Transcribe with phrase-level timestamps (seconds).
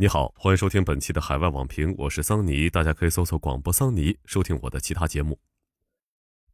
[0.00, 5.38] 你好，欢迎收听本期的海外网评，我是桑尼，大家可以搜索广播桑尼收听我的其他节目。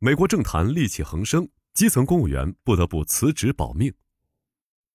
[0.00, 3.94] 美国政坛戾气横生，基层公务员不得不辞职保命。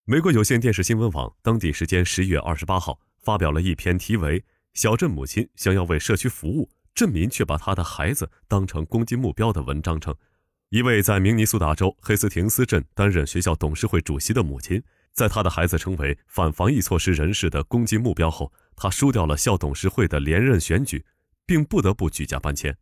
[0.03, 4.41] 美国有线电视新闻网当地时间十一月二十八号发表了一篇题为
[4.73, 10.13] 《小镇母亲想要为社区服务，镇民却把她的孩子当成攻击目标》的文章称，
[10.67, 14.83] 一位在明尼苏达州黑斯廷斯镇担任学校董事会主席的母亲。
[15.13, 21.05] 在他的孩子成为反防疫措施人士的攻击目标后，他输掉了校董事会的连任选举，
[21.45, 22.75] 并不得不举家搬迁。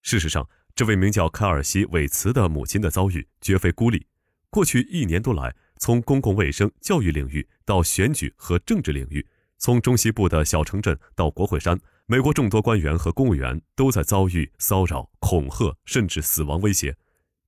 [0.00, 4.06] 事实上，这位名叫凯尔西·韦茨的母亲的遭遇绝非孤立。
[4.48, 9.26] 过去一年多来，从公共卫生、教育领域到选举和政治领域，
[9.58, 16.96] 从中西部的小城镇到国会山，美国众多官员和公务员都在遭遇骚扰、恐吓，甚至死亡威胁。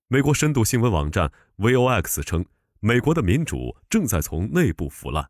[0.09, 2.45] 美国深度新闻网站 Vox 称。
[2.81, 5.29] 美国的民主正在从内部腐烂。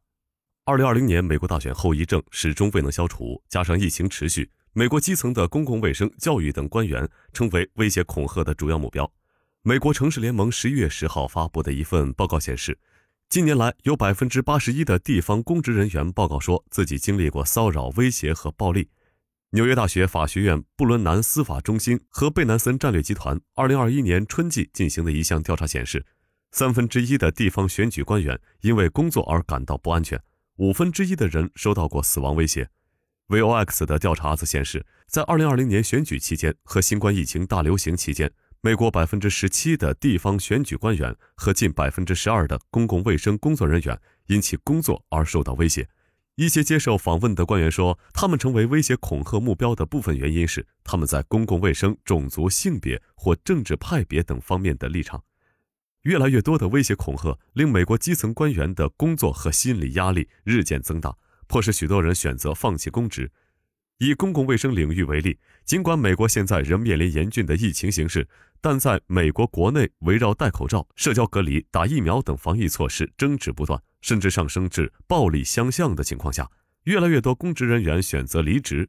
[0.66, 9.10] 二零二零年美国大选后遗症始终未能消除，加上疫情持续，美国基层的公共卫生、教育等官员成为威胁恐吓的主要目标。
[9.62, 12.78] 美国城市联盟十一月十号发布的一份报告显示，
[13.30, 18.90] 近年来有百分之八十一的地方公职人员报告说自己经历过骚扰、威胁和暴力。
[19.52, 26.04] 纽约大学法学院布伦南司法中心和贝南森战略集团二零二一年春季进行的一项调查显示。
[26.50, 30.20] 三分之一的地方选举官员因为工作而感到不安全，
[30.56, 32.68] 五分之一的人收到过死亡威胁。
[33.28, 38.32] Vox 的调查则显示，在2020年选举期间和新冠疫情大流行期间，
[38.62, 45.88] 美国百分之十七的地方选举官员和近百分之十二的公共卫生工作人员因其工作而受到威胁。
[46.36, 55.22] 一些接受访问的官员说，他们成为威胁恐吓目标的部分原因是他们在公共卫生、种族、性别或政治派别等方面的立场。
[56.02, 63.30] 越来越多的威胁恐吓令美国基层官员的工作和心理压力日渐增大，迫使许多人选择放弃公职。
[63.98, 68.28] 以公共卫生领域为例，尽管美国现在仍面临严峻的疫情形势，
[68.60, 76.48] 但在美国国内围绕戴口罩、社交隔离、打疫苗等防疫措施争执不断，甚至上升至暴力相向的情况下，
[76.84, 78.84] 越来越多公职人员选择离职。《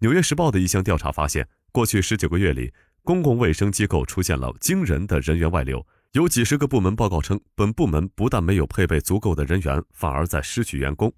[0.00, 2.72] 纽约时报》的一项调查发现，过去十九个月里，
[3.04, 5.86] 公共卫生机构出现了惊人的人员外流。
[6.12, 11.12] 有几十个部门报告称，本部门不但没有配备足够的人员，反而在失去员工。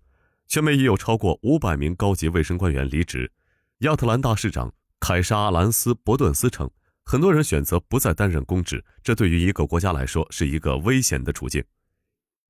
[0.48, 3.30] 全美已有超过五百名高级卫生官员离职。
[3.78, 6.68] 亚特兰大市长凯莎·兰斯·伯顿斯称，
[7.04, 11.62] 很多人选择不再担任公职，这对于一个国家来说是一个危险的处境。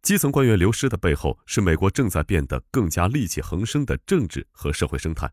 [0.00, 5.30] 基层官员流失的背后，是美国正在变得更加戾气横生的政治和社会生态。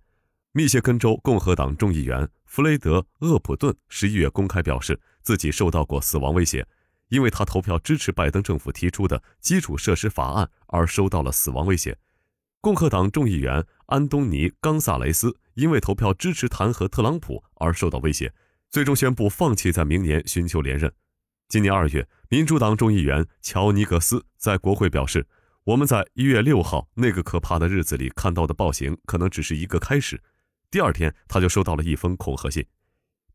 [0.51, 6.67] 密歇根州共和党众议员弗雷德·厄普顿十一月公开表示，自己受到过死亡威胁。
[7.09, 11.97] 因为他投票支持拜登政府提出的基础设施法案而受到了死亡威胁。
[12.59, 18.33] 共和党众议员安东尼·冈萨雷斯因为投票支持弹劾特朗普而受到威胁，
[18.69, 20.91] 最终宣布放弃在明年寻求连任。
[21.47, 25.27] 今年二月，民主党众议员乔尼格斯在国会表示
[25.63, 30.21] ：“我们在一月六号那个可怕的日子里看到的暴行可能只是一个开始。”
[30.69, 32.65] 第二天，他就收到了一封恐吓信。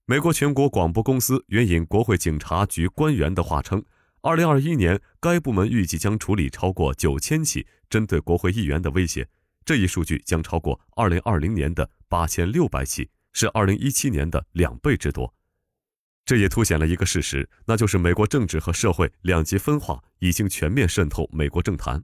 [0.06, 3.84] 美国全国广播公司援引国会警察局官员的话称
[4.22, 9.28] ，2021年该部门预计将处理超过9000起针对国会议员的威胁，
[9.64, 15.32] 这一数据将超过2020年的8600起，是2017年的两倍之多。
[16.26, 22.02] 这也凸显了一个事实，那就是美国政治和社会两极分化已经全面渗透美国政坛。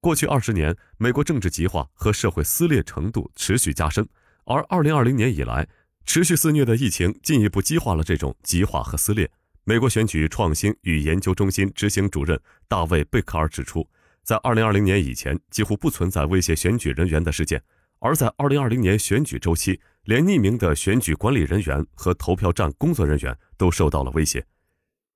[0.00, 4.08] 过去二十年，美国政治极化和社会撕裂程度持续加深，
[4.46, 5.68] 而2020年以来。
[6.04, 9.30] 持续肆虐的疫情进一步激化了这种极化和撕裂。
[9.64, 13.88] 美国选举创新与研究中心执行主任大卫·贝克尔指出，
[14.24, 17.60] 在2020年以前，几乎不存在威胁选举人员的事件；
[18.00, 24.44] 而在2020年选举周期，连匿名的选举管理人员和投票站工作人员都受到了威胁。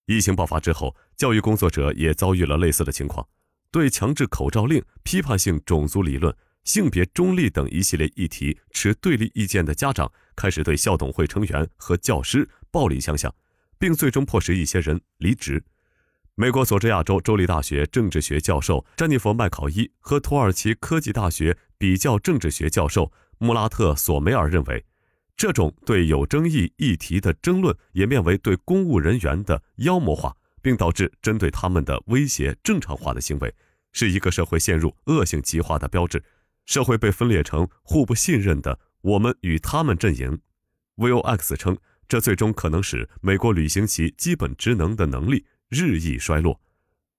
[0.07, 3.27] 疫情爆发之后，教育工作者也遭遇了类似的情况，
[3.73, 6.33] 对强制口罩令、批判性种族理论。
[6.65, 13.33] 性别中立等一系列议题持对立意见的家长开始对校董会成员和教师暴力相向，
[13.79, 15.63] 并最终迫使一些人离职。
[16.35, 24.85] 美国佐治亚州州立大学政治学教授詹妮弗·麦考伊和土耳其科技大学比较政治学教授穆拉特·索梅尔认为，
[25.37, 33.55] 这种对有争议议题的争论演变为对公务人员的妖魔化，并导致针对他们的威胁正常化的行为，
[33.93, 36.25] 是一个社会陷入恶性极化的标志。
[36.65, 40.41] 社会被分裂成互不信任的我们与他们阵营。
[40.97, 41.77] Vox 称，
[42.07, 46.61] 这最终可能使美国履行其基本职能的能力日益衰落。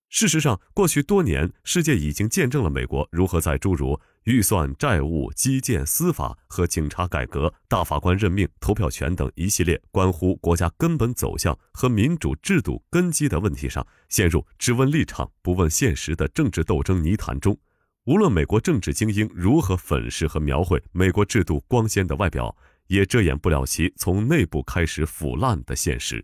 [0.07, 17.57] 事实上，过去多年，世界已经见证了美国如何在诸如预算、债务、基建、司法和警察改革、大法官任命、投票权等一系列关乎国家根本走向和民主制度根基的问题上，陷入只问立场不问现实的政治斗争泥潭中。
[18.05, 22.55] 无论美国政治精英如何粉饰和描绘美国制度光鲜的外表，
[22.85, 26.23] 也遮掩不了其从内部开始腐烂的现实。